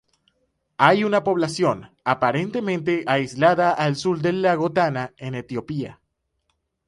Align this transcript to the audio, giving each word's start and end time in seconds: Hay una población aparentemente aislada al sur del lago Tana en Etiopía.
Hay 0.79 1.03
una 1.03 1.23
población 1.23 1.91
aparentemente 2.05 3.03
aislada 3.05 3.69
al 3.71 3.95
sur 3.95 4.19
del 4.19 4.41
lago 4.41 4.71
Tana 4.71 5.13
en 5.17 5.35
Etiopía. 5.35 6.01